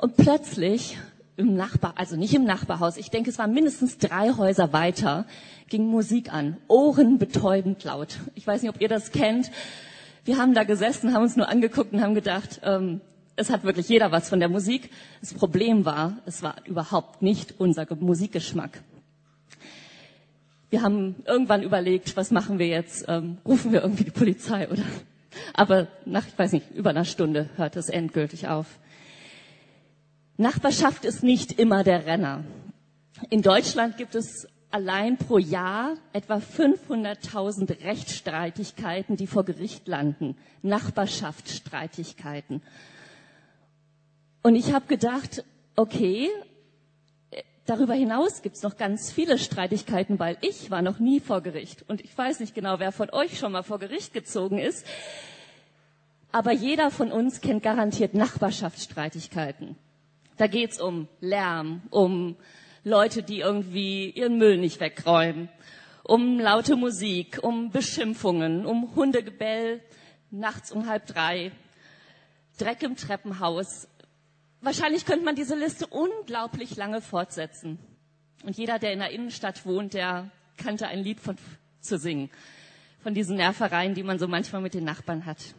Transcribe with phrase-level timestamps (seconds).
[0.00, 0.96] Und plötzlich
[1.36, 5.26] im Nachbar, also nicht im Nachbarhaus, ich denke, es war mindestens drei Häuser weiter,
[5.68, 8.16] ging Musik an, ohrenbetäubend laut.
[8.34, 9.50] Ich weiß nicht, ob ihr das kennt.
[10.24, 13.02] Wir haben da gesessen, haben uns nur angeguckt und haben gedacht, ähm,
[13.36, 14.88] es hat wirklich jeder was von der Musik.
[15.20, 18.82] Das Problem war, es war überhaupt nicht unser Musikgeschmack.
[20.70, 23.04] Wir haben irgendwann überlegt, was machen wir jetzt?
[23.06, 24.84] Ähm, rufen wir irgendwie die Polizei oder?
[25.52, 28.78] Aber nach, ich weiß nicht, über einer Stunde hört es endgültig auf.
[30.40, 32.42] Nachbarschaft ist nicht immer der Renner.
[33.28, 40.38] In Deutschland gibt es allein pro Jahr etwa 500.000 Rechtsstreitigkeiten, die vor Gericht landen.
[40.62, 42.62] Nachbarschaftsstreitigkeiten.
[44.42, 45.44] Und ich habe gedacht,
[45.76, 46.30] okay,
[47.66, 51.84] darüber hinaus gibt es noch ganz viele Streitigkeiten, weil ich war noch nie vor Gericht.
[51.86, 54.86] Und ich weiß nicht genau, wer von euch schon mal vor Gericht gezogen ist.
[56.32, 59.76] Aber jeder von uns kennt garantiert Nachbarschaftsstreitigkeiten.
[60.40, 62.34] Da geht's um Lärm, um
[62.82, 65.50] Leute, die irgendwie ihren Müll nicht wegräumen,
[66.02, 69.82] um laute Musik, um Beschimpfungen, um Hundegebell
[70.30, 71.52] nachts um halb drei,
[72.56, 73.86] Dreck im Treppenhaus.
[74.62, 77.78] Wahrscheinlich könnte man diese Liste unglaublich lange fortsetzen.
[78.42, 81.36] Und jeder, der in der Innenstadt wohnt, der kannte ein Lied von,
[81.80, 82.30] zu singen.
[83.02, 85.54] Von diesen Nervereien, die man so manchmal mit den Nachbarn hat.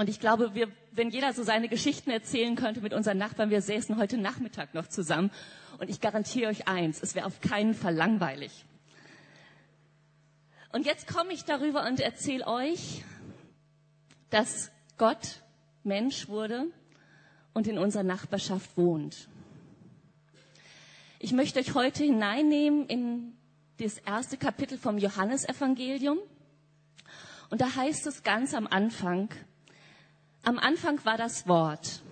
[0.00, 3.60] Und ich glaube, wir, wenn jeder so seine Geschichten erzählen könnte mit unseren Nachbarn, wir
[3.60, 5.30] säßen heute Nachmittag noch zusammen.
[5.76, 8.64] Und ich garantiere euch eins, es wäre auf keinen Fall langweilig.
[10.72, 13.04] Und jetzt komme ich darüber und erzähle euch,
[14.30, 15.42] dass Gott
[15.84, 16.68] Mensch wurde
[17.52, 19.28] und in unserer Nachbarschaft wohnt.
[21.18, 23.36] Ich möchte euch heute hineinnehmen in
[23.76, 26.20] das erste Kapitel vom Johannesevangelium.
[27.50, 29.28] Und da heißt es ganz am Anfang,
[30.42, 32.02] am Anfang war das Wort.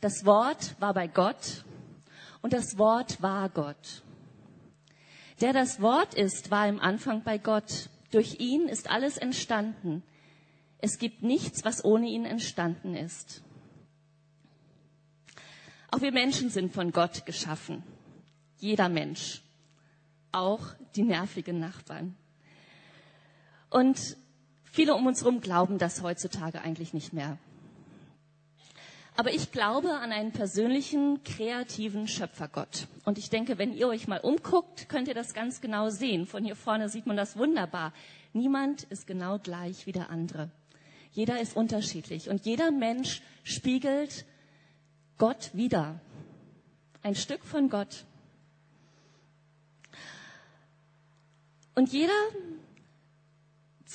[0.00, 1.64] Das Wort war bei Gott
[2.42, 4.02] und das Wort war Gott.
[5.40, 7.88] Der das Wort ist, war im Anfang bei Gott.
[8.10, 10.02] Durch ihn ist alles entstanden.
[10.78, 13.42] Es gibt nichts, was ohne ihn entstanden ist.
[15.90, 17.82] Auch wir Menschen sind von Gott geschaffen.
[18.58, 19.42] Jeder Mensch.
[20.32, 22.16] Auch die nervigen Nachbarn.
[23.70, 24.16] Und
[24.78, 27.36] Viele um uns herum glauben das heutzutage eigentlich nicht mehr.
[29.16, 32.86] Aber ich glaube an einen persönlichen, kreativen Schöpfergott.
[33.04, 36.26] Und ich denke, wenn ihr euch mal umguckt, könnt ihr das ganz genau sehen.
[36.26, 37.92] Von hier vorne sieht man das wunderbar.
[38.32, 40.48] Niemand ist genau gleich wie der andere.
[41.10, 42.28] Jeder ist unterschiedlich.
[42.28, 44.26] Und jeder Mensch spiegelt
[45.16, 46.00] Gott wieder.
[47.02, 48.04] Ein Stück von Gott.
[51.74, 52.14] Und jeder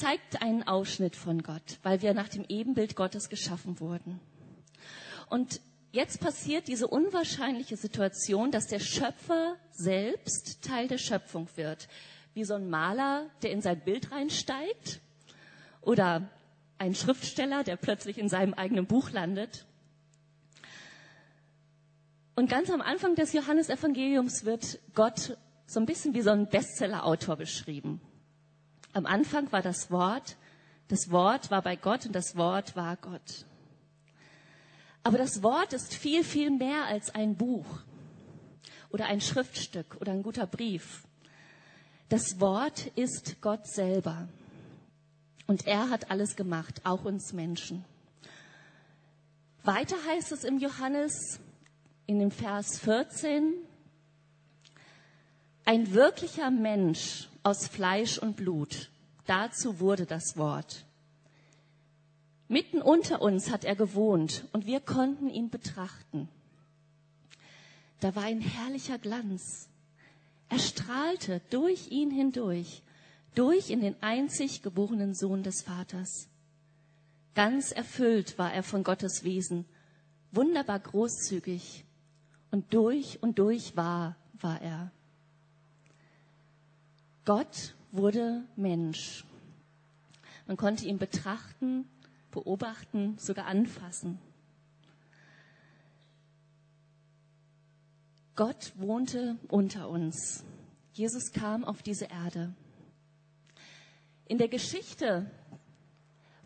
[0.03, 4.19] zeigt einen Ausschnitt von Gott, weil wir nach dem Ebenbild Gottes geschaffen wurden.
[5.30, 5.62] Und
[5.94, 11.88] jetzt passiert diese unwahrscheinliche Situation, dass der Schöpfer selbst Teil der Schöpfung wird.
[12.34, 15.00] Wie so ein Maler, der in sein Bild reinsteigt
[15.80, 16.30] oder
[16.80, 19.66] ein Schriftsteller, der plötzlich in seinem eigenen Buch landet.
[22.36, 27.38] Und ganz am Anfang des Johannesevangeliums wird Gott so ein bisschen wie so ein Bestsellerautor
[27.38, 28.02] beschrieben.
[28.94, 30.38] Am Anfang war das Wort,
[30.88, 33.46] das Wort war bei Gott und das Wort war Gott.
[35.04, 37.66] Aber das Wort ist viel, viel mehr als ein Buch
[38.92, 41.04] oder ein Schriftstück oder ein guter Brief.
[42.09, 44.28] Das Wort ist Gott selber.
[45.48, 47.84] Und er hat alles gemacht, auch uns Menschen.
[49.64, 51.40] Weiter heißt es im Johannes
[52.06, 53.54] in dem Vers 14,
[55.66, 58.90] ein wirklicher Mensch aus Fleisch und Blut.
[59.25, 60.85] Dazu wurde das Wort.
[62.47, 66.28] Mitten unter uns hat er gewohnt und wir konnten ihn betrachten.
[68.01, 69.69] Da war ein herrlicher Glanz.
[70.50, 72.84] Er strahlte durch ihn hindurch,
[73.34, 76.28] durch in den einzig geborenen Sohn des Vaters.
[77.34, 79.66] Ganz erfüllt war er von Gottes Wesen,
[80.31, 81.85] wunderbar großzügig
[82.51, 84.92] und durch und durch wahr war er.
[87.25, 89.24] Gott wurde Mensch.
[90.46, 91.86] Man konnte ihn betrachten,
[92.31, 94.20] beobachten, sogar anfassen.
[98.36, 100.44] Gott wohnte unter uns.
[100.94, 102.54] Jesus kam auf diese Erde.
[104.26, 105.30] In der Geschichte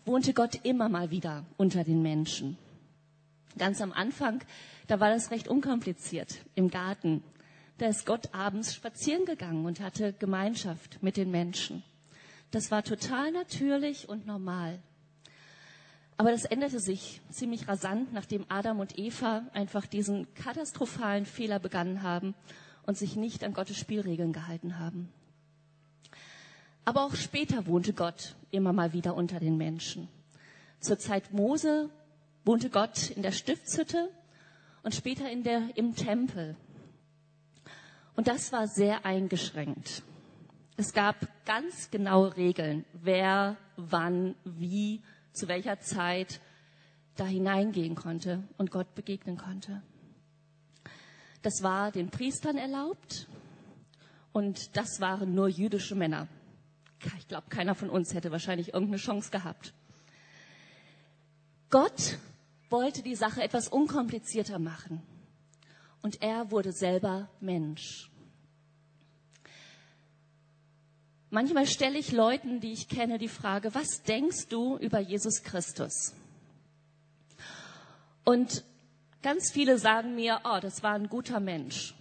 [0.05, 2.57] wohnte Gott immer mal wieder unter den Menschen.
[3.57, 4.43] Ganz am Anfang,
[4.87, 7.23] da war das recht unkompliziert im Garten
[7.77, 11.83] da ist Gott abends spazieren gegangen und hatte Gemeinschaft mit den Menschen.
[12.51, 14.79] Das war total natürlich und normal.
[16.17, 22.01] Aber das änderte sich ziemlich rasant, nachdem Adam und Eva einfach diesen katastrophalen Fehler begangen
[22.01, 22.33] haben
[22.87, 25.09] und sich nicht an Gottes Spielregeln gehalten haben.
[26.85, 30.07] Aber auch später wohnte Gott immer mal wieder unter den Menschen.
[30.79, 31.89] Zur Zeit Mose
[32.45, 34.09] wohnte Gott in der Stiftshütte
[34.83, 36.55] und später in der, im Tempel.
[38.17, 40.01] Und das war sehr eingeschränkt.
[40.75, 41.15] Es gab
[41.45, 45.03] ganz genaue Regeln, wer, wann, wie,
[45.33, 46.41] zu welcher Zeit
[47.15, 49.83] da hineingehen konnte und Gott begegnen konnte.
[51.43, 53.27] Das war den Priestern erlaubt
[54.33, 56.27] und das waren nur jüdische Männer.
[57.19, 59.75] Ich glaube, keiner von uns hätte wahrscheinlich irgendeine Chance gehabt.
[61.69, 62.17] Gott
[62.71, 65.03] wollte die Sache etwas unkomplizierter machen.
[66.07, 68.09] Und er wurde selber Mensch.
[71.29, 76.13] Manchmal stelle ich Leuten, die ich kenne, die Frage, was denkst du über Jesus Christus?
[78.23, 78.63] Und
[79.21, 81.93] ganz viele sagen mir, oh, das war ein guter Mensch.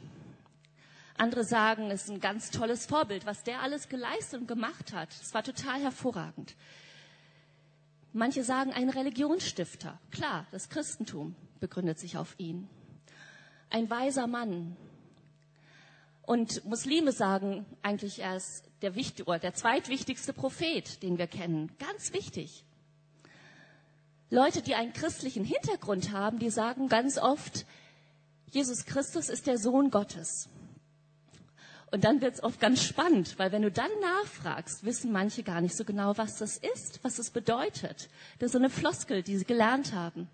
[1.17, 5.09] Andere sagen, es ist ein ganz tolles Vorbild, was der alles geleistet und gemacht hat.
[5.21, 6.55] Es war total hervorragend.
[8.13, 9.99] Manche sagen, ein Religionsstifter.
[10.13, 12.69] Klar, das Christentum begründet sich auf ihn.
[13.71, 14.77] Ein weiser Mann.
[16.23, 21.71] Und Muslime sagen eigentlich, er ist der, wichtig, oder der zweitwichtigste Prophet, den wir kennen.
[21.79, 22.65] Ganz wichtig.
[24.29, 27.65] Leute, die einen christlichen Hintergrund haben, die sagen ganz oft,
[28.51, 30.49] Jesus Christus ist der Sohn Gottes.
[31.93, 35.61] Und dann wird es oft ganz spannend, weil wenn du dann nachfragst, wissen manche gar
[35.61, 38.09] nicht so genau, was das ist, was es bedeutet.
[38.39, 40.29] Das ist so eine Floskel, die sie gelernt haben.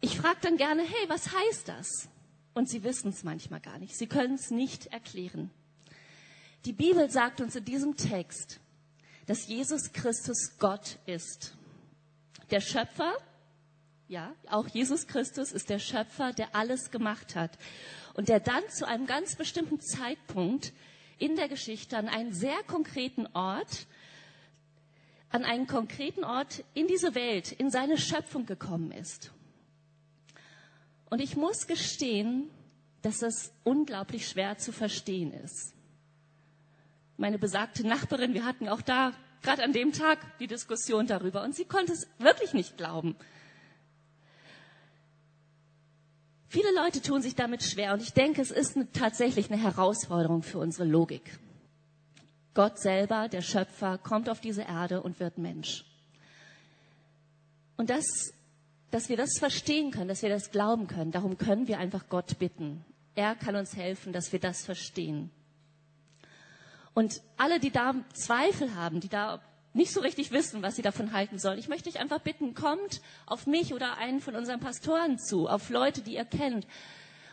[0.00, 2.08] Ich frage dann gerne, hey, was heißt das?
[2.54, 3.96] Und sie wissen es manchmal gar nicht.
[3.96, 5.50] Sie können es nicht erklären.
[6.64, 8.60] Die Bibel sagt uns in diesem Text,
[9.26, 11.54] dass Jesus Christus Gott ist.
[12.50, 13.14] Der Schöpfer,
[14.08, 17.58] ja, auch Jesus Christus ist der Schöpfer, der alles gemacht hat.
[18.14, 20.72] Und der dann zu einem ganz bestimmten Zeitpunkt
[21.18, 23.86] in der Geschichte an einen sehr konkreten Ort,
[25.30, 29.32] an einen konkreten Ort in diese Welt, in seine Schöpfung gekommen ist.
[31.10, 32.50] Und ich muss gestehen,
[33.02, 35.74] dass das unglaublich schwer zu verstehen ist
[37.18, 39.12] meine besagte Nachbarin, wir hatten auch da
[39.42, 43.16] gerade an dem Tag die Diskussion darüber und sie konnte es wirklich nicht glauben.
[46.46, 50.42] Viele Leute tun sich damit schwer und ich denke, es ist eine, tatsächlich eine Herausforderung
[50.42, 51.38] für unsere Logik.
[52.54, 55.84] Gott selber, der Schöpfer, kommt auf diese Erde und wird Mensch.
[57.76, 58.32] Und das,
[58.90, 62.38] dass wir das verstehen können, dass wir das glauben können, darum können wir einfach Gott
[62.38, 62.84] bitten.
[63.14, 65.30] Er kann uns helfen, dass wir das verstehen.
[66.94, 69.40] Und alle, die da Zweifel haben, die da
[69.74, 73.00] nicht so richtig wissen, was sie davon halten sollen, ich möchte euch einfach bitten, kommt
[73.26, 76.66] auf mich oder einen von unseren Pastoren zu, auf Leute, die ihr kennt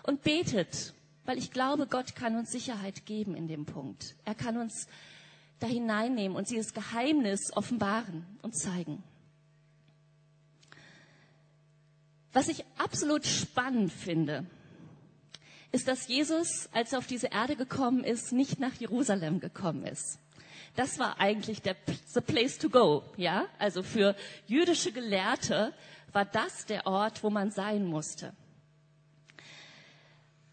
[0.04, 0.94] und betet,
[1.25, 4.16] weil ich glaube, Gott kann uns Sicherheit geben in dem Punkt.
[4.25, 4.88] Er kann uns
[5.60, 9.04] da hineinnehmen und dieses Geheimnis offenbaren und zeigen.
[12.36, 14.46] Was ich absolut spannend finde,
[15.72, 20.20] ist, dass Jesus, als er auf diese Erde gekommen ist, nicht nach Jerusalem gekommen ist.
[20.76, 21.78] Das war eigentlich der
[22.14, 23.46] the place to go, ja?
[23.58, 24.18] Also für
[24.48, 25.74] jüdische Gelehrte
[26.12, 28.34] war das der Ort, wo man sein musste.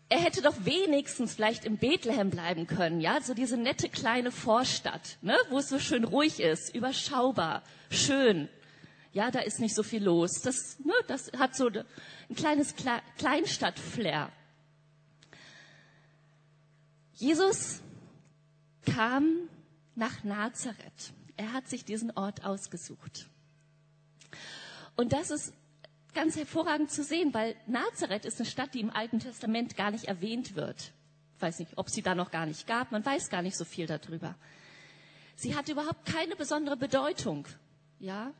[0.09, 3.21] Er hätte doch wenigstens vielleicht in Bethlehem bleiben können, ja?
[3.23, 5.37] So diese nette kleine Vorstadt, ne?
[5.51, 8.49] Wo es so schön ruhig ist, überschaubar, schön.
[9.12, 10.40] Ja, da ist nicht so viel los.
[10.42, 12.75] Das, ne, das hat so ein kleines
[13.19, 14.33] Kleinstadt-Flair.
[17.14, 17.83] Jesus
[18.87, 19.49] kam
[19.95, 21.12] nach Nazareth.
[21.37, 23.28] Er hat sich diesen Ort ausgesucht.
[24.97, 25.52] Und das ist
[26.14, 30.04] ganz hervorragend zu sehen, weil Nazareth ist eine Stadt, die im Alten Testament gar nicht
[30.04, 30.92] erwähnt wird.
[31.37, 32.92] Ich weiß nicht, ob sie da noch gar nicht gab.
[32.92, 34.35] Man weiß gar nicht so viel darüber.
[35.37, 37.47] Sie hat überhaupt keine besondere Bedeutung.
[37.99, 38.33] Ja?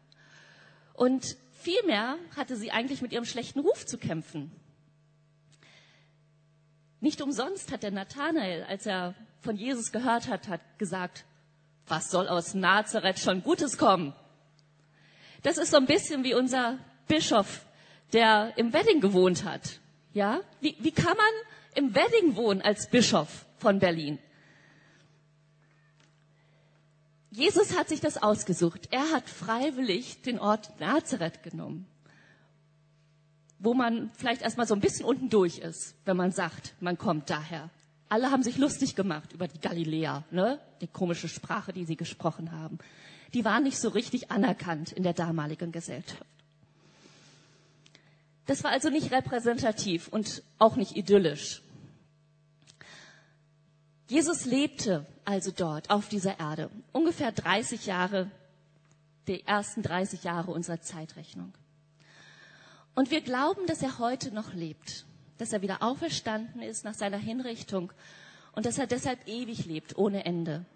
[0.95, 4.53] Und vielmehr hatte sie eigentlich mit ihrem schlechten Ruf zu kämpfen.
[7.01, 11.25] Nicht umsonst hat der Nathanael, als er von Jesus gehört hat, hat gesagt,
[11.87, 14.15] was soll aus Nazareth schon Gutes kommen?
[15.43, 17.67] Das ist so ein bisschen wie unser Bischof,
[18.13, 19.81] der im Wedding gewohnt hat.
[20.13, 20.41] Ja?
[20.61, 21.33] Wie, wie kann man
[21.75, 24.19] im Wedding wohnen als Bischof von Berlin?
[27.33, 28.89] Jesus hat sich das ausgesucht.
[28.93, 31.87] Er hat freiwillig den Ort Nazareth genommen
[33.63, 37.31] wo man vielleicht erstmal so ein bisschen unten durch ist, wenn man sagt, man kommt
[37.31, 37.71] daher.
[38.09, 40.59] Alle haben sich lustig gemacht über die Galiläer, ne?
[40.81, 42.79] die komische Sprache, die sie gesprochen haben.
[43.35, 46.27] die waren nicht so richtig anerkannt in der damaligen Gesellschaft.
[48.47, 51.62] Das war also nicht repräsentativ und auch nicht idyllisch.
[54.09, 58.31] Jesus lebte also dort auf dieser Erde, ungefähr 30 Jahre,
[59.29, 61.53] die ersten 30 Jahre unserer Zeitrechnung.
[62.95, 65.07] Und wir glauben, dass er heute noch lebt,
[65.39, 67.93] dass er wieder auferstanden ist nach seiner Hinrichtung
[68.53, 70.67] und dass er deshalb ewig lebt, ohne Ende.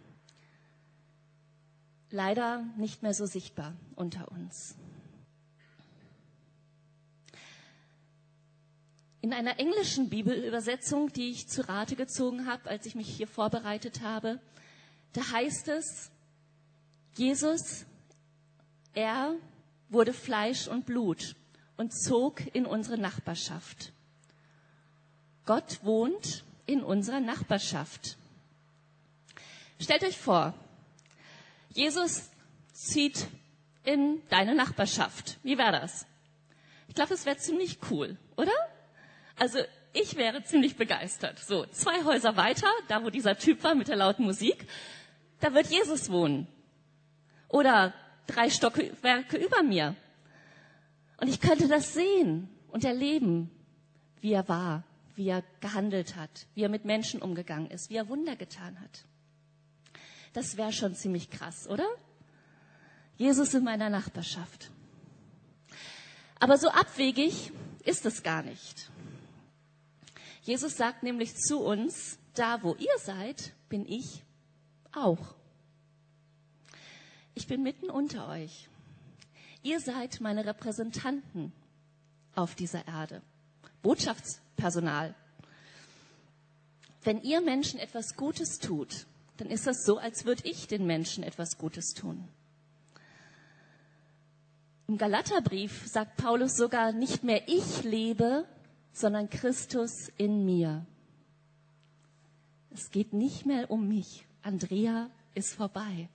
[2.10, 4.76] Leider nicht mehr so sichtbar unter uns.
[9.26, 14.00] In einer englischen Bibelübersetzung, die ich zu Rate gezogen habe, als ich mich hier vorbereitet
[14.00, 14.38] habe,
[15.14, 16.12] da heißt es,
[17.16, 17.86] Jesus,
[18.94, 19.34] er
[19.88, 21.34] wurde Fleisch und Blut
[21.76, 23.90] und zog in unsere Nachbarschaft.
[25.44, 28.16] Gott wohnt in unserer Nachbarschaft.
[29.80, 30.54] Stellt euch vor,
[31.70, 32.30] Jesus
[32.72, 33.26] zieht
[33.82, 35.38] in deine Nachbarschaft.
[35.42, 36.06] Wie wäre das?
[36.86, 38.52] Ich glaube, es wäre ziemlich cool, oder?
[39.38, 39.58] Also
[39.92, 41.38] ich wäre ziemlich begeistert.
[41.38, 44.66] So, zwei Häuser weiter, da wo dieser Typ war mit der lauten Musik,
[45.40, 46.46] da wird Jesus wohnen.
[47.48, 47.94] Oder
[48.26, 49.94] drei Stockwerke über mir.
[51.18, 53.50] Und ich könnte das sehen und erleben,
[54.20, 58.08] wie er war, wie er gehandelt hat, wie er mit Menschen umgegangen ist, wie er
[58.08, 59.04] Wunder getan hat.
[60.32, 61.86] Das wäre schon ziemlich krass, oder?
[63.16, 64.70] Jesus in meiner Nachbarschaft.
[66.38, 67.52] Aber so abwegig
[67.84, 68.90] ist es gar nicht.
[70.46, 74.22] Jesus sagt nämlich zu uns, da wo ihr seid, bin ich
[74.92, 75.34] auch.
[77.34, 78.68] Ich bin mitten unter euch.
[79.64, 81.52] Ihr seid meine Repräsentanten
[82.36, 83.22] auf dieser Erde.
[83.82, 85.16] Botschaftspersonal.
[87.02, 89.06] Wenn ihr Menschen etwas Gutes tut,
[89.38, 92.28] dann ist das so, als würde ich den Menschen etwas Gutes tun.
[94.86, 98.46] Im Galaterbrief sagt Paulus sogar, nicht mehr ich lebe,
[98.96, 100.86] sondern Christus in mir.
[102.70, 104.26] Es geht nicht mehr um mich.
[104.40, 106.08] Andrea ist vorbei.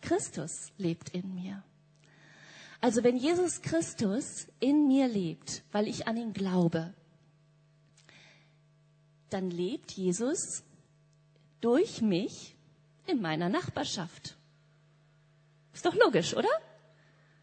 [0.00, 1.62] Christus lebt in mir.
[2.80, 6.94] Also wenn Jesus Christus in mir lebt, weil ich an ihn glaube,
[9.28, 10.62] dann lebt Jesus
[11.60, 12.56] durch mich
[13.06, 14.34] in meiner Nachbarschaft.
[15.74, 16.48] Ist doch logisch, oder?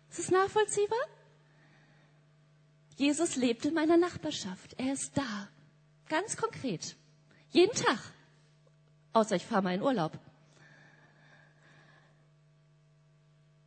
[0.10, 1.06] Ist es nachvollziehbar?
[3.02, 4.76] Jesus lebt in meiner Nachbarschaft.
[4.78, 5.48] Er ist da.
[6.08, 6.96] Ganz konkret.
[7.50, 7.98] Jeden Tag.
[9.12, 10.20] Außer ich fahre mal in Urlaub.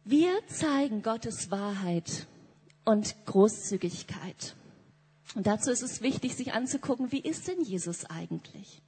[0.05, 2.29] Wir zeigen Gottes Wahrheit
[2.85, 4.55] und Großzügigkeit.
[5.35, 8.83] Und dazu ist es wichtig, sich anzugucken, wie ist denn Jesus eigentlich?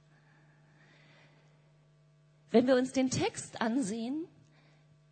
[2.51, 4.25] Wenn wir uns den Text ansehen,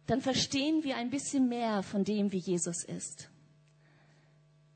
[0.07, 3.29] dann verstehen wir ein bisschen mehr von dem, wie Jesus ist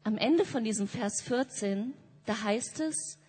[0.09, 1.93] am Ende von diesem Vers 14,
[2.25, 3.19] da heißt es,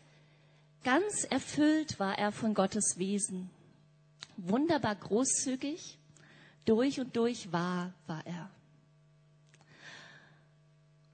[0.83, 3.51] ganz erfüllt war er von Gottes Wesen.
[4.39, 5.99] Wunderbar großzügig,
[6.65, 8.51] durch und durch wahr war er.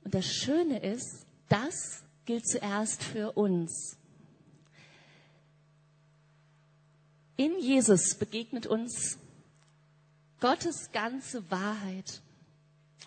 [0.04, 3.96] Und das Schöne ist, das gilt zuerst für uns.
[7.37, 9.18] In Jesus begegnet uns
[10.38, 12.23] Gottes ganze Wahrheit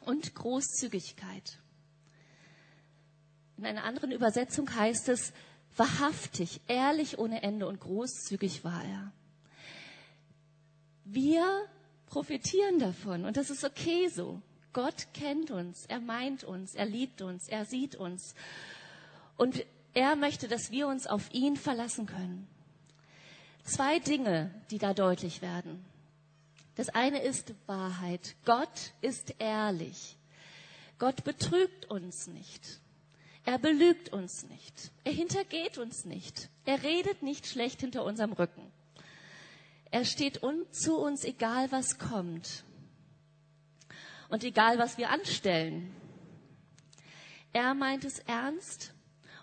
[0.01, 1.57] und Großzügigkeit.
[3.59, 5.33] In einer anderen Übersetzung heißt es,
[5.75, 9.11] wahrhaftig, ehrlich ohne Ende und großzügig war er.
[11.03, 11.65] Wir
[12.05, 14.41] profitieren davon und das ist okay so.
[14.71, 18.33] Gott kennt uns, er meint uns, er liebt uns, er sieht uns.
[19.35, 22.47] Und er möchte, dass wir uns auf ihn verlassen können.
[23.65, 25.83] Zwei Dinge, die da deutlich werden.
[26.75, 28.37] Das eine ist Wahrheit.
[28.45, 30.15] Gott ist ehrlich.
[30.97, 32.79] Gott betrügt uns nicht.
[33.49, 34.91] Er belügt uns nicht.
[35.03, 36.51] Er hintergeht uns nicht.
[36.65, 38.71] Er redet nicht schlecht hinter unserem Rücken.
[39.89, 42.63] Er steht un zu uns, egal was kommt.
[44.29, 45.91] Und egal was wir anstellen.
[47.51, 48.93] Er meint es ernst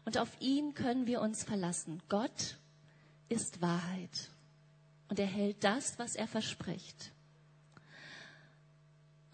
[0.05, 2.01] und auf ihn können wir uns verlassen.
[2.09, 2.59] Gott
[3.29, 4.31] ist Wahrheit
[5.09, 7.11] und er hält das, was er verspricht.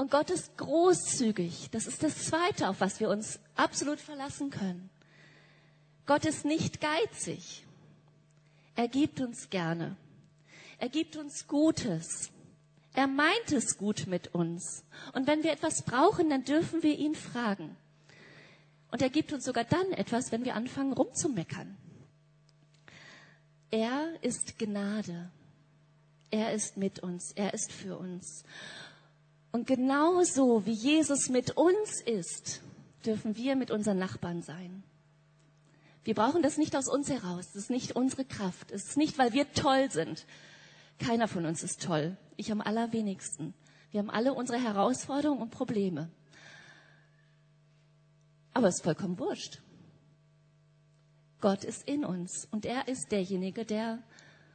[0.02, 1.70] Und Gott ist großzügig.
[1.70, 4.90] Das ist das Zweite, auf was wir uns absolut verlassen können.
[6.06, 7.64] Gott ist nicht geizig.
[8.74, 9.96] Er gibt uns gerne.
[10.78, 12.32] Er gibt uns Gutes.
[12.94, 14.82] Er meint es gut mit uns.
[15.12, 17.76] Und wenn wir etwas brauchen, dann dürfen wir ihn fragen.
[18.90, 21.76] Und er gibt uns sogar dann etwas, wenn wir anfangen rumzumeckern.
[23.70, 25.30] Er ist Gnade.
[26.32, 27.30] Er ist mit uns.
[27.36, 28.42] Er ist für uns.
[29.52, 32.62] Und genauso wie Jesus mit uns ist,
[33.04, 34.82] dürfen wir mit unseren Nachbarn sein.
[36.04, 37.52] Wir brauchen das nicht aus uns heraus.
[37.52, 38.72] Das ist nicht unsere Kraft.
[38.72, 40.26] Es ist nicht, weil wir toll sind.
[40.98, 42.16] Keiner von uns ist toll.
[42.36, 43.54] Ich am allerwenigsten.
[43.90, 46.10] Wir haben alle unsere Herausforderungen und Probleme.
[48.54, 49.60] Aber es ist vollkommen wurscht.
[51.40, 53.98] Gott ist in uns und er ist derjenige, der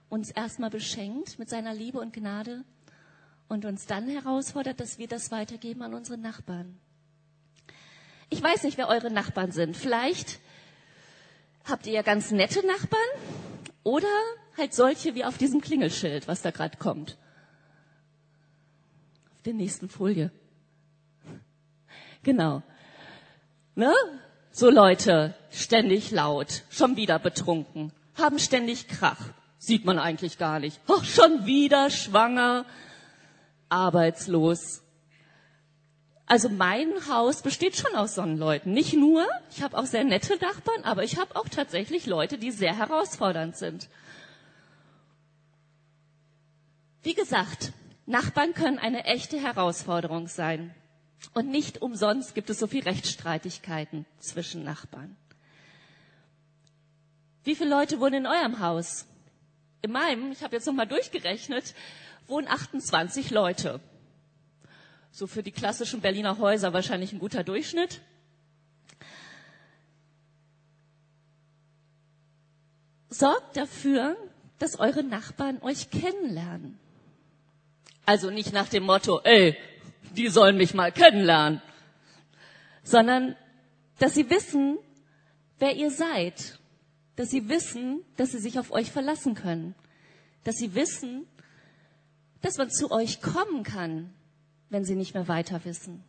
[0.09, 2.63] uns erstmal beschenkt mit seiner Liebe und Gnade
[3.47, 6.77] und uns dann herausfordert, dass wir das weitergeben an unsere Nachbarn.
[8.29, 9.77] Ich weiß nicht, wer eure Nachbarn sind.
[9.77, 10.39] Vielleicht
[11.65, 13.01] habt ihr ja ganz nette Nachbarn
[13.83, 14.07] oder
[14.57, 17.17] halt solche wie auf diesem Klingelschild, was da gerade kommt.
[19.35, 20.31] Auf der nächsten Folie.
[22.23, 22.63] Genau.
[23.75, 23.93] Ne?
[24.51, 29.29] So Leute, ständig laut, schon wieder betrunken, haben ständig Krach.
[29.59, 30.81] Sieht man eigentlich gar nicht.
[30.87, 32.65] Ach, schon wieder schwanger,
[33.69, 34.83] arbeitslos.
[36.25, 38.74] Also mein Haus besteht schon aus Sonnenleuten.
[38.74, 42.51] Nicht nur, ich habe auch sehr nette Nachbarn, aber ich habe auch tatsächlich Leute, die
[42.51, 43.88] sehr herausfordernd sind.
[47.03, 47.71] Wie gesagt,
[48.05, 50.75] Nachbarn können eine echte Herausforderung sein.
[51.33, 55.15] Und nicht umsonst gibt es so viel Rechtsstreitigkeiten zwischen Nachbarn.
[57.43, 59.05] Wie viele Leute wohnen in eurem Haus?
[59.81, 61.74] In meinem, ich habe jetzt nochmal durchgerechnet,
[62.27, 63.79] wohnen 28 Leute.
[65.12, 68.01] So für die klassischen Berliner Häuser wahrscheinlich ein guter Durchschnitt.
[73.10, 74.17] Sorgt dafür,
[74.60, 76.77] dass eure Nachbarn euch kennenlernen.
[78.05, 79.57] Also nicht nach dem Motto, ey,
[80.15, 81.62] die sollen mich mal kennenlernen,
[82.84, 83.36] sondern
[84.00, 84.77] dass sie wissen,
[85.60, 86.60] wer ihr seid,
[87.15, 89.75] dass sie wissen, dass sie sich auf euch verlassen können,
[90.43, 91.27] dass sie wissen,
[92.41, 94.13] dass man zu euch kommen kann,
[94.70, 96.03] wenn sie nicht mehr weiter wissen.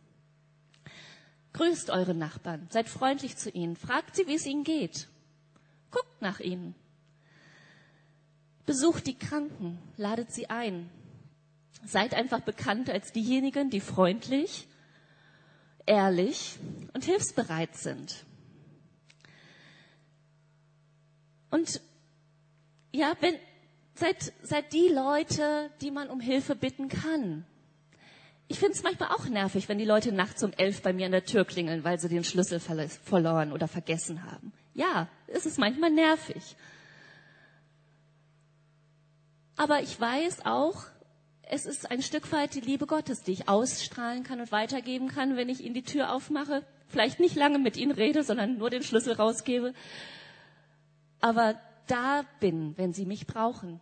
[1.53, 5.07] Grüßt eure Nachbarn, seid freundlich zu ihnen, fragt sie, wie es ihnen geht,
[5.91, 6.75] guckt nach ihnen,
[8.65, 10.89] besucht die Kranken, ladet sie ein,
[11.85, 14.67] Seid einfach bekannt als diejenigen, die freundlich,
[15.85, 16.59] ehrlich
[16.93, 18.25] und hilfsbereit sind.
[21.49, 21.81] Und
[22.91, 23.35] ja, wenn,
[23.99, 27.45] seid, seid die Leute, die man um Hilfe bitten kann.
[28.47, 31.11] Ich finde es manchmal auch nervig, wenn die Leute nachts um elf bei mir an
[31.11, 34.51] der Tür klingeln, weil sie den Schlüssel verloren oder vergessen haben.
[34.73, 36.55] Ja, es ist manchmal nervig.
[39.55, 40.85] Aber ich weiß auch,
[41.43, 45.35] es ist ein Stück weit die Liebe Gottes, die ich ausstrahlen kann und weitergeben kann,
[45.35, 46.63] wenn ich Ihnen die Tür aufmache.
[46.87, 49.73] Vielleicht nicht lange mit Ihnen rede, sondern nur den Schlüssel rausgebe.
[51.19, 53.79] Aber da bin, wenn Sie mich brauchen.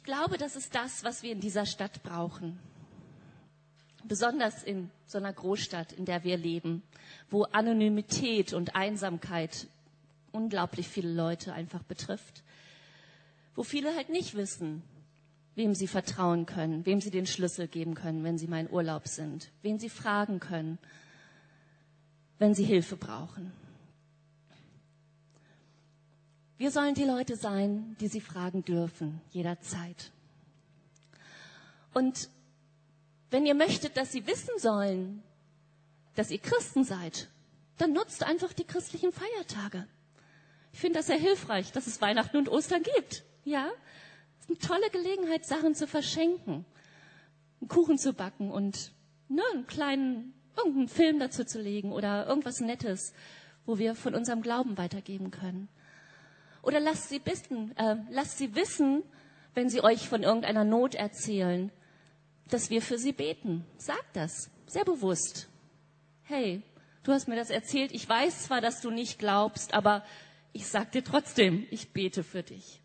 [0.00, 2.58] Ich glaube, das ist das, was wir in dieser Stadt brauchen.
[4.02, 6.82] Besonders in so einer Großstadt, in der wir leben,
[7.28, 9.66] wo Anonymität und Einsamkeit
[10.32, 12.42] unglaublich viele Leute einfach betrifft.
[13.54, 14.82] Wo viele halt nicht wissen,
[15.54, 19.06] wem sie vertrauen können, wem sie den Schlüssel geben können, wenn sie mal in Urlaub
[19.06, 20.78] sind, wen sie fragen können,
[22.38, 23.52] wenn sie Hilfe brauchen.
[26.60, 30.12] Wir sollen die Leute sein, die sie fragen dürfen, jederzeit.
[31.94, 32.28] Und
[33.30, 35.22] wenn ihr möchtet, dass sie wissen sollen,
[36.16, 37.30] dass ihr Christen seid,
[37.78, 39.86] dann nutzt einfach die christlichen Feiertage.
[40.74, 43.24] Ich finde das sehr hilfreich, dass es Weihnachten und Ostern gibt.
[43.46, 43.70] Ja,
[44.38, 46.66] es ist eine tolle Gelegenheit, Sachen zu verschenken,
[47.62, 48.92] einen Kuchen zu backen und
[49.30, 53.14] ne, einen kleinen, irgendeinen Film dazu zu legen oder irgendwas Nettes,
[53.64, 55.70] wo wir von unserem Glauben weitergeben können.
[56.62, 59.02] Oder lasst sie wissen, äh, lasst sie wissen,
[59.54, 61.72] wenn sie euch von irgendeiner Not erzählen,
[62.48, 63.64] dass wir für sie beten.
[63.78, 65.48] Sagt das, sehr bewusst.
[66.22, 66.62] Hey,
[67.02, 67.92] du hast mir das erzählt.
[67.92, 70.04] Ich weiß zwar, dass du nicht glaubst, aber
[70.52, 72.80] ich sag dir trotzdem, ich bete für dich.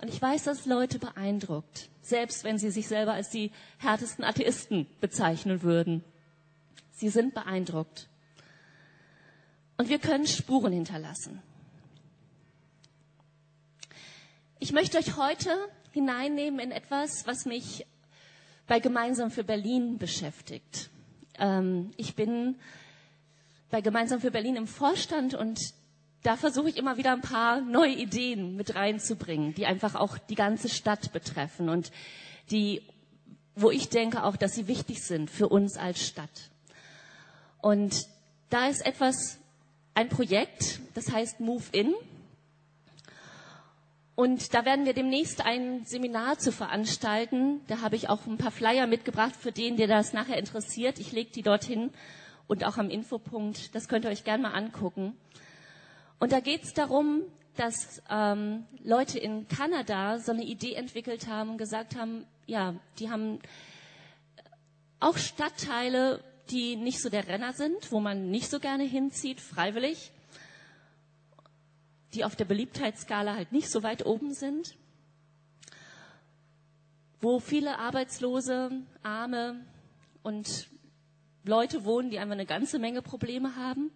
[0.00, 4.86] Und ich weiß, dass Leute beeindruckt, selbst wenn sie sich selber als die härtesten Atheisten
[5.00, 6.02] bezeichnen würden.
[6.92, 8.08] Sie sind beeindruckt.
[9.76, 11.42] Und wir können Spuren hinterlassen.
[14.62, 15.56] Ich möchte euch heute
[15.92, 17.86] hineinnehmen in etwas, was mich
[18.66, 20.90] bei Gemeinsam für Berlin beschäftigt.
[21.38, 22.56] Ähm, ich bin
[23.70, 25.58] bei Gemeinsam für Berlin im Vorstand und
[26.24, 30.34] da versuche ich immer wieder ein paar neue Ideen mit reinzubringen, die einfach auch die
[30.34, 31.90] ganze Stadt betreffen und
[32.50, 32.82] die,
[33.54, 36.50] wo ich denke auch, dass sie wichtig sind für uns als Stadt.
[37.62, 38.06] Und
[38.50, 39.38] da ist etwas,
[39.94, 41.94] ein Projekt, das heißt Move In.
[44.20, 47.62] Und da werden wir demnächst ein Seminar zu veranstalten.
[47.68, 50.98] Da habe ich auch ein paar Flyer mitgebracht für den, der das nachher interessiert.
[50.98, 51.88] Ich lege die dorthin
[52.46, 53.74] und auch am Infopunkt.
[53.74, 55.16] Das könnt ihr euch gerne mal angucken.
[56.18, 57.22] Und da geht es darum,
[57.56, 63.08] dass ähm, Leute in Kanada so eine Idee entwickelt haben und gesagt haben, ja, die
[63.08, 63.38] haben
[64.98, 70.12] auch Stadtteile, die nicht so der Renner sind, wo man nicht so gerne hinzieht, freiwillig
[72.14, 74.76] die auf der Beliebtheitsskala halt nicht so weit oben sind,
[77.20, 78.70] wo viele Arbeitslose,
[79.02, 79.64] Arme
[80.22, 80.68] und
[81.44, 83.90] Leute wohnen, die einfach eine ganze Menge Probleme haben.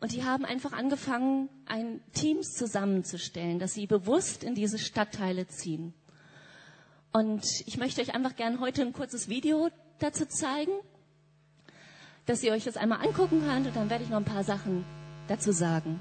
[0.00, 5.94] Und die haben einfach angefangen, ein Teams zusammenzustellen, dass sie bewusst in diese Stadtteile ziehen.
[7.12, 10.72] Und ich möchte euch einfach gerne heute ein kurzes Video dazu zeigen,
[12.26, 14.84] dass ihr euch das einmal angucken könnt und dann werde ich noch ein paar Sachen
[15.28, 16.00] dazu sagen.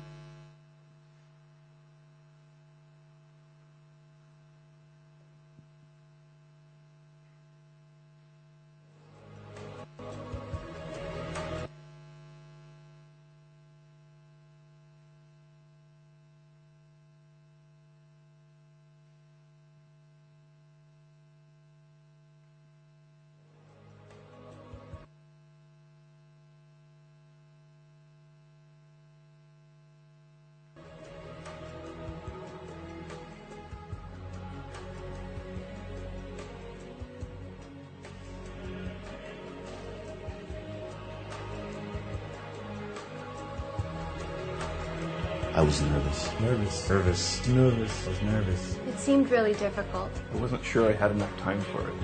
[45.63, 46.39] Was nervous.
[46.39, 46.89] Nervous.
[46.89, 47.47] Nervous.
[47.47, 48.05] Nervous.
[48.05, 48.77] I was nervous.
[48.87, 50.11] It seemed really difficult.
[50.33, 51.95] I wasn't sure I had enough time for it.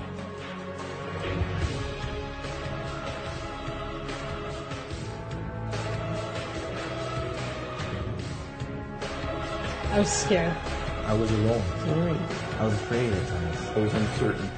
[9.90, 10.56] I was scared.
[11.04, 11.62] I was alone.
[11.88, 12.16] Worried.
[12.60, 13.58] I was afraid at times.
[13.76, 14.50] I was uncertain.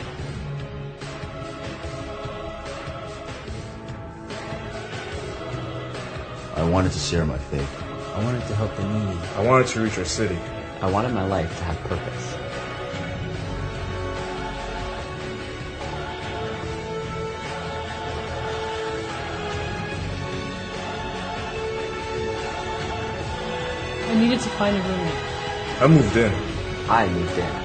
[6.55, 7.92] I wanted to share my faith.
[8.15, 9.19] I wanted to help the needy.
[9.37, 10.39] I wanted to reach our city.
[10.83, 12.35] I wanted my life to have purpose.
[24.11, 25.81] I needed to find a roommate.
[25.81, 26.33] I moved in.
[26.91, 27.62] I moved in.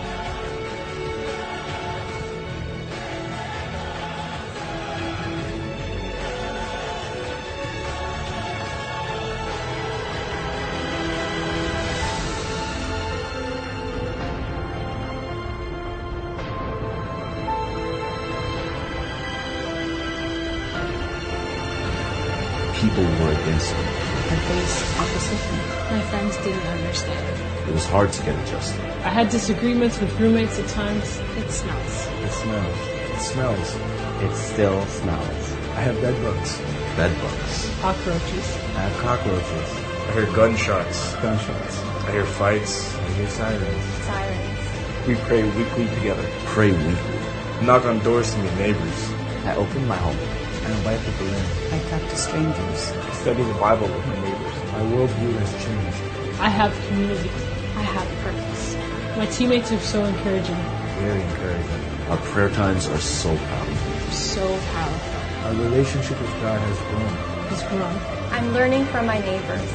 [23.57, 23.83] Were against me.
[24.29, 25.57] I faced opposition.
[25.91, 27.69] My friends didn't understand.
[27.69, 28.81] It was hard to get adjusted.
[29.03, 31.19] I had disagreements with roommates at times.
[31.37, 32.07] It smells.
[32.07, 32.77] It smells.
[33.13, 33.75] It smells.
[34.23, 35.51] It still smells.
[35.75, 36.57] I have bed bugs.
[36.95, 37.71] Bed bugs.
[37.81, 38.57] Cockroaches.
[38.75, 39.69] I have cockroaches.
[40.07, 41.15] I hear gunshots.
[41.15, 41.83] Gunshots.
[42.07, 42.95] I hear fights.
[42.95, 43.83] I hear sirens.
[44.05, 45.07] Sirens.
[45.07, 46.27] We pray weekly together.
[46.45, 47.65] Pray weekly.
[47.65, 49.11] Knock on doors to meet neighbors.
[49.45, 50.46] I open my home.
[50.67, 51.45] I invite people in.
[51.71, 52.91] I talk to strangers.
[52.91, 54.55] I study the Bible with my neighbors.
[54.73, 56.41] My worldview has changed.
[56.41, 57.29] I have community.
[57.77, 58.75] I have purpose.
[59.15, 60.57] My teammates are so encouraging.
[60.99, 62.09] Very encouraging.
[62.09, 64.11] Our prayer times are so powerful.
[64.11, 65.47] So powerful.
[65.47, 67.15] Our relationship with God has grown.
[67.53, 67.95] It's grown.
[68.35, 69.71] I'm learning from my neighbors.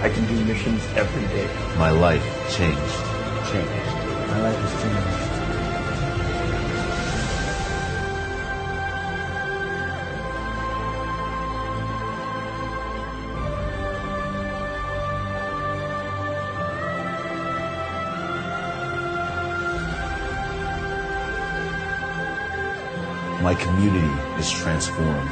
[0.00, 1.46] I can do missions every day.
[1.78, 2.98] My life changed.
[3.54, 3.94] Changed.
[4.26, 5.31] My life has changed.
[23.52, 25.28] My community is transformed.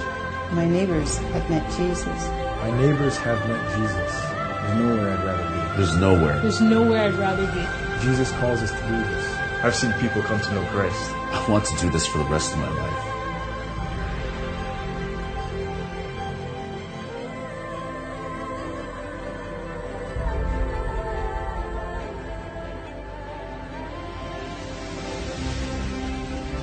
[0.53, 2.29] My neighbors have met Jesus.
[2.61, 3.97] My neighbors have met Jesus.
[3.97, 5.77] There's nowhere I'd rather be.
[5.79, 6.41] There's nowhere.
[6.41, 8.05] There's nowhere I'd rather be.
[8.05, 9.25] Jesus calls us to do this.
[9.65, 11.01] I've seen people come to know Christ.
[11.33, 13.00] I want to do this for the rest of my life.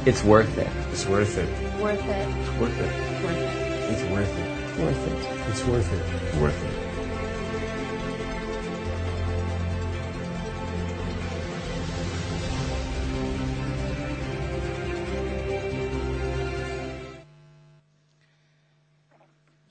[0.08, 0.70] It's worth it.
[0.94, 1.50] It's worth it.
[1.82, 2.28] Worth it.
[2.40, 2.94] It's worth it.
[3.26, 3.92] Worth it.
[3.92, 4.80] It's worth it.
[4.80, 5.20] Worth it.
[5.50, 6.40] It's worth it.
[6.40, 6.72] Worth it.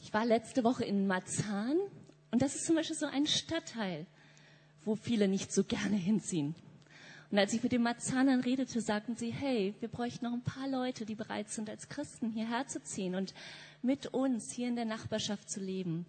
[0.03, 1.79] Ich war letzte Woche in Marzahn
[2.31, 4.07] und das ist zum Beispiel so ein Stadtteil,
[4.85, 6.55] wo viele nicht so gerne hinziehen.
[7.31, 10.69] Und als ich mit den Marzanern redete, sagten sie, hey, wir bräuchten noch ein paar
[10.69, 13.35] Leute, die bereit sind, als Christen hierher zu ziehen und
[13.83, 16.07] mit uns hier in der Nachbarschaft zu leben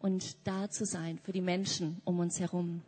[0.00, 2.82] und da zu sein für die Menschen um uns herum.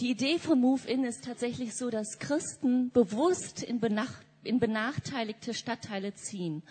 [0.00, 5.52] Die Idee von Move In ist tatsächlich so, dass Christen bewusst in, benach in benachteiligte
[5.52, 6.62] Stadtteile ziehen.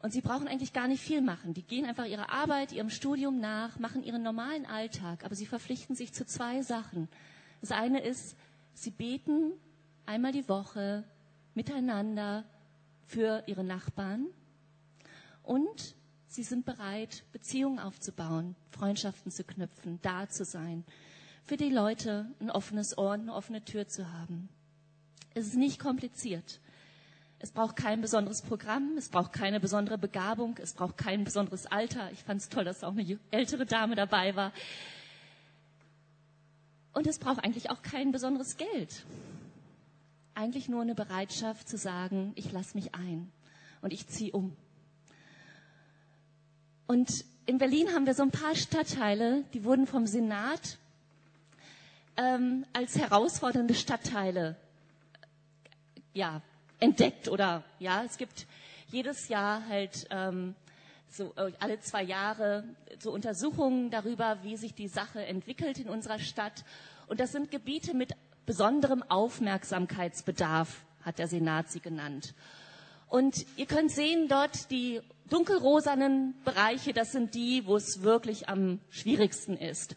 [0.00, 1.54] Und sie brauchen eigentlich gar nicht viel machen.
[1.54, 5.96] Die gehen einfach ihrer Arbeit, ihrem Studium nach, machen ihren normalen Alltag, aber sie verpflichten
[5.96, 7.08] sich zu zwei Sachen.
[7.60, 8.36] Das eine ist,
[8.74, 9.52] sie beten
[10.06, 11.04] einmal die Woche
[11.54, 12.44] miteinander
[13.06, 14.26] für ihre Nachbarn
[15.42, 15.94] und
[16.26, 20.84] sie sind bereit, Beziehungen aufzubauen, Freundschaften zu knüpfen, da zu sein,
[21.44, 24.48] für die Leute ein offenes Ohr und eine offene Tür zu haben.
[25.34, 26.60] Es ist nicht kompliziert.
[27.38, 32.10] Es braucht kein besonderes Programm, es braucht keine besondere Begabung, es braucht kein besonderes Alter.
[32.12, 34.52] Ich fand es toll, dass auch eine ältere Dame dabei war.
[36.94, 39.04] Und es braucht eigentlich auch kein besonderes Geld.
[40.34, 43.30] Eigentlich nur eine Bereitschaft zu sagen, ich lasse mich ein
[43.82, 44.56] und ich ziehe um.
[46.86, 50.78] Und in Berlin haben wir so ein paar Stadtteile, die wurden vom Senat
[52.16, 54.56] ähm, als herausfordernde Stadtteile
[56.12, 56.42] ja,
[56.78, 58.46] entdeckt oder ja, es gibt
[58.88, 60.54] jedes Jahr halt ähm,
[61.16, 62.64] so äh, alle zwei Jahre
[62.98, 66.64] so Untersuchungen darüber, wie sich die Sache entwickelt in unserer Stadt.
[67.06, 68.12] Und das sind Gebiete mit
[68.46, 72.34] besonderem Aufmerksamkeitsbedarf, hat der Senat sie genannt.
[73.08, 75.00] Und ihr könnt sehen, dort die
[75.30, 79.94] dunkelrosanen Bereiche, das sind die, wo es wirklich am schwierigsten ist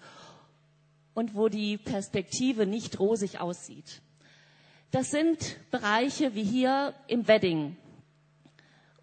[1.14, 4.02] und wo die Perspektive nicht rosig aussieht.
[4.92, 7.76] Das sind Bereiche wie hier im Wedding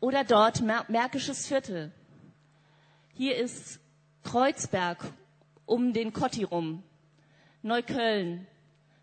[0.00, 1.90] oder dort Märkisches Viertel.
[3.16, 3.78] Hier ist
[4.24, 4.98] Kreuzberg
[5.66, 6.82] um den Kotti rum,
[7.62, 8.44] Neukölln,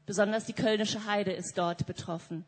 [0.05, 2.43] besonders die Kölnische Heide ist dort betroffen.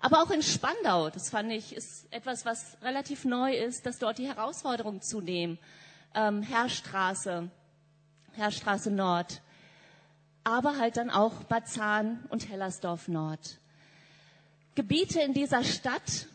[0.00, 4.18] Aber auch in Spandau, das fand ich, ist etwas, was relativ neu ist, dass dort
[4.18, 5.58] die Herausforderungen zunehmen.
[6.14, 7.50] Ähm, Herrstraße,
[8.34, 9.40] Herrstraße Nord,
[10.44, 13.60] aber halt dann auch Bazahn und Hellersdorf Nord.
[14.74, 16.26] Gebiete in dieser Stadt,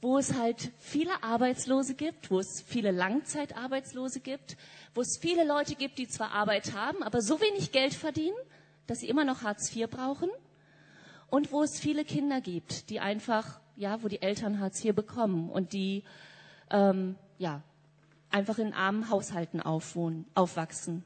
[0.00, 4.56] wo es halt viele Arbeitslose gibt, wo es viele Langzeitarbeitslose gibt,
[4.94, 8.36] wo es viele Leute gibt, die zwar Arbeit haben, aber so wenig Geld verdienen,
[8.86, 10.30] dass sie immer noch Hartz IV brauchen
[11.30, 15.50] und wo es viele Kinder gibt, die einfach, ja, wo die Eltern Hartz IV bekommen
[15.50, 16.04] und die,
[16.70, 17.62] ähm, ja,
[18.30, 21.04] einfach in armen Haushalten aufwohnen, aufwachsen.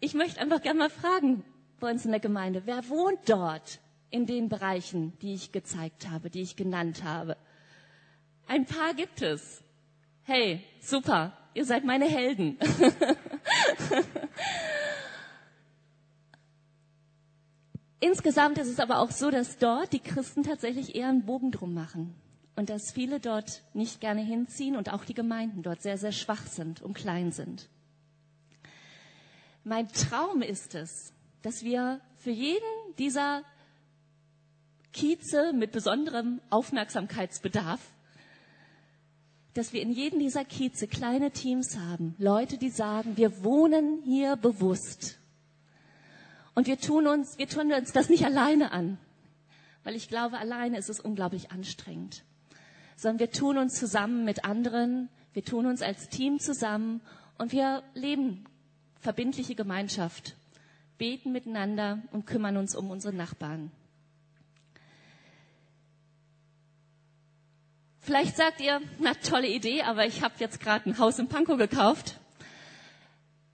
[0.00, 1.44] Ich möchte einfach gerne mal fragen
[1.78, 6.30] bei uns in der Gemeinde, wer wohnt dort in den Bereichen, die ich gezeigt habe,
[6.30, 7.36] die ich genannt habe?
[8.46, 9.62] Ein paar gibt es.
[10.24, 12.58] Hey, super, ihr seid meine Helden.
[18.00, 21.74] Insgesamt ist es aber auch so, dass dort die Christen tatsächlich eher einen Bogen drum
[21.74, 22.14] machen
[22.56, 26.46] und dass viele dort nicht gerne hinziehen und auch die Gemeinden dort sehr, sehr schwach
[26.46, 27.68] sind und klein sind.
[29.64, 32.64] Mein Traum ist es, dass wir für jeden
[32.98, 33.42] dieser
[34.92, 37.80] Kieze mit besonderem Aufmerksamkeitsbedarf,
[39.54, 44.36] dass wir in jedem dieser Kieze kleine Teams haben, Leute, die sagen, wir wohnen hier
[44.36, 45.18] bewusst.
[46.54, 48.98] Und wir tun uns, wir tun uns das nicht alleine an,
[49.84, 52.24] weil ich glaube, alleine ist es unglaublich anstrengend,
[52.96, 57.00] sondern wir tun uns zusammen mit anderen, wir tun uns als Team zusammen
[57.38, 58.44] und wir leben
[59.00, 60.36] verbindliche Gemeinschaft,
[60.98, 63.70] beten miteinander und kümmern uns um unsere Nachbarn.
[68.10, 71.56] Vielleicht sagt ihr, na tolle Idee, aber ich habe jetzt gerade ein Haus in Pankow
[71.56, 72.18] gekauft.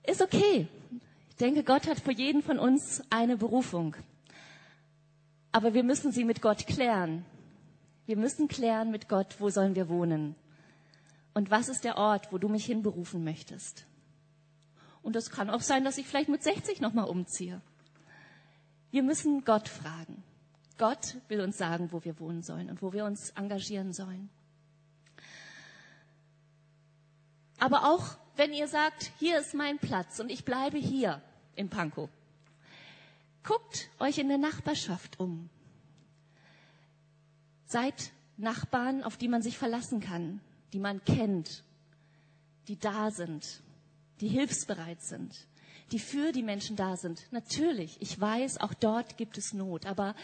[0.03, 0.67] Ist okay.
[1.29, 3.97] Ich denke, Gott hat für jeden von uns eine Berufung.
[5.53, 7.27] Aber wir müssen sie mit Gott klären.
[8.07, 10.35] Wir müssen klären mit Gott, wo sollen wir wohnen?
[11.35, 13.85] Und was ist der Ort, wo du mich hinberufen möchtest?
[15.03, 17.61] Und es kann auch sein, dass ich vielleicht mit 60 nochmal umziehe.
[18.91, 20.23] Wir müssen Gott fragen.
[20.79, 24.31] Gott will uns sagen, wo wir wohnen sollen und wo wir uns engagieren sollen.
[27.59, 31.23] Aber auch wenn ihr sagt, hier ist mein Platz und ich bleibe hier
[31.55, 32.11] in Pankow,
[33.43, 35.49] guckt euch in der Nachbarschaft um.
[37.67, 40.41] Seid Nachbarn, auf die man sich verlassen kann,
[40.73, 41.65] die man kennt,
[42.69, 43.63] die da sind
[44.21, 45.47] die hilfsbereit sind,
[45.93, 47.27] die für die Menschen da sind.
[47.33, 50.15] Natürlich, ich weiß, auch dort gibt es Not, aber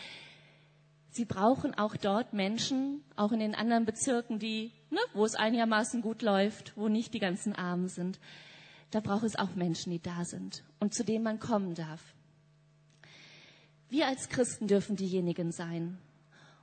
[1.13, 6.03] sie brauchen auch dort Menschen, auch in den anderen Bezirken, die, ne, wo es einigermaßen
[6.03, 8.19] gut läuft, wo nicht die ganzen Armen sind,
[8.91, 12.03] da braucht es auch Menschen, die da sind und zu denen man kommen darf.
[13.89, 15.99] Wir als Christen dürfen diejenigen sein.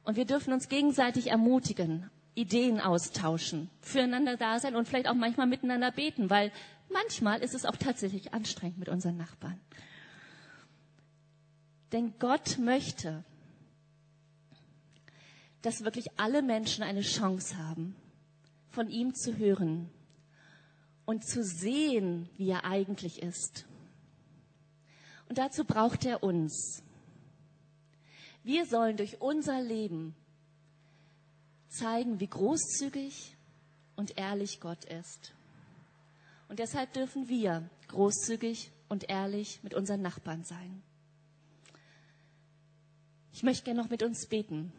[0.04, 5.46] Und wir dürfen uns gegenseitig ermutigen, Ideen austauschen, füreinander da sein und vielleicht auch manchmal
[5.46, 6.52] miteinander beten, weil
[6.92, 9.60] manchmal ist es auch tatsächlich anstrengend mit unseren Nachbarn.
[11.92, 13.24] Denn Gott möchte,
[15.62, 17.96] dass wirklich alle Menschen eine Chance haben,
[18.70, 19.90] von ihm zu hören
[21.06, 23.66] und zu sehen, wie er eigentlich ist.
[25.28, 26.84] Und dazu braucht er uns.
[28.44, 30.16] Wir sollen durch unser Leben
[31.68, 33.36] zeigen, wie großzügig
[33.96, 35.34] und ehrlich Gott ist.
[36.48, 40.82] Und deshalb dürfen wir großzügig und ehrlich mit unseren Nachbarn sein.
[43.34, 44.74] Ich möchte gerne noch mit uns beten.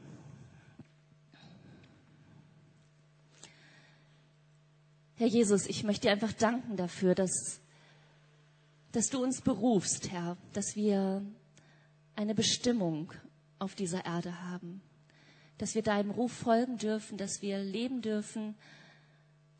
[5.20, 7.60] Herr Jesus, ich möchte dir einfach danken dafür, dass,
[8.92, 11.22] dass du uns berufst, Herr, dass wir
[12.16, 13.12] eine Bestimmung
[13.58, 14.80] auf dieser Erde haben,
[15.58, 18.54] dass wir deinem Ruf folgen dürfen, dass wir leben dürfen,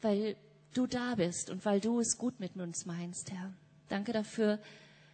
[0.01, 0.35] weil
[0.73, 3.53] du da bist und weil du es gut mit uns meinst, Herr.
[3.91, 4.59] Danke dafür,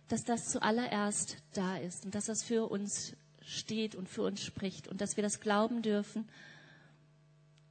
[0.06, 4.86] dass das zuallererst da ist und dass das für uns steht und für uns spricht
[4.86, 6.28] und dass wir das glauben dürfen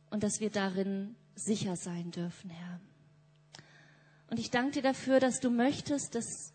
[0.09, 2.79] und dass wir darin sicher sein dürfen, Herr.
[4.29, 6.53] Und ich danke dir dafür, dass du möchtest, dass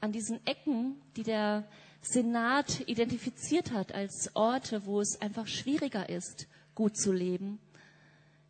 [0.00, 1.64] an diesen Ecken, die der
[2.02, 7.58] Senat identifiziert hat als Orte, wo es einfach schwieriger ist, gut zu leben,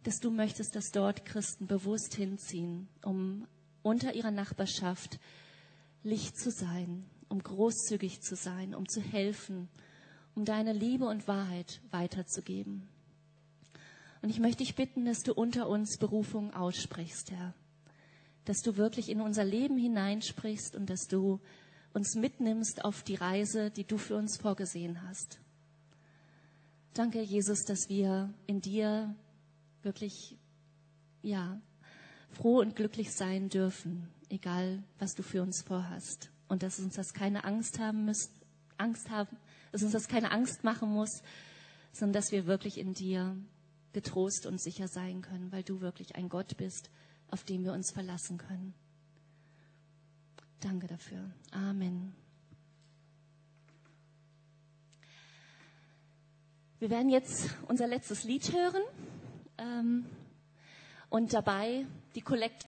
[0.02, 3.46] dass du möchtest, dass dort Christen bewusst hinziehen, um
[3.82, 5.18] unter ihrer Nachbarschaft
[6.02, 9.68] Licht zu sein, um großzügig zu sein, um zu helfen,
[10.34, 12.88] um deine Liebe und Wahrheit weiterzugeben.
[14.24, 17.52] Und ich möchte dich bitten, dass du unter uns Berufung aussprichst, Herr.
[18.46, 21.40] Dass du wirklich in unser Leben hineinsprichst und dass du
[21.92, 25.40] uns mitnimmst auf die Reise, die du für uns vorgesehen hast.
[26.94, 29.14] Danke, Jesus, dass wir in dir
[29.82, 30.38] wirklich,
[31.20, 31.60] ja,
[32.30, 36.30] froh und glücklich sein dürfen, egal was du für uns vorhast.
[36.48, 38.32] Und dass uns das keine Angst haben müssen,
[38.78, 39.36] Angst haben,
[39.70, 41.22] dass uns das keine Angst machen muss,
[41.92, 43.36] sondern dass wir wirklich in dir
[43.94, 46.90] getrost und sicher sein können, weil du wirklich ein Gott bist,
[47.30, 48.74] auf den wir uns verlassen können.
[50.60, 51.30] Danke dafür.
[51.52, 52.14] Amen.
[56.78, 58.82] Wir werden jetzt unser letztes Lied hören
[59.56, 60.04] ähm,
[61.08, 62.62] und dabei die Kollekte